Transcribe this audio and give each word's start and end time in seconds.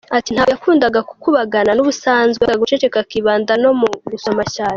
Ati 0.17 0.29
“Ntabwo 0.31 0.51
yakundaga 0.53 0.99
gukubagana, 1.09 1.71
n’ubusanzwe 1.73 2.35
yakundaga 2.43 2.61
guceceka 2.63 2.97
akibanda 3.03 3.51
no 3.63 3.71
mu 3.79 3.87
gusoma 4.11 4.43
cyane. 4.55 4.69